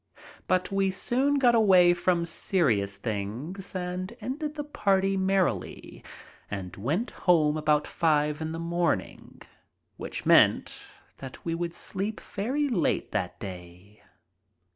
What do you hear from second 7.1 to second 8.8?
home about five in the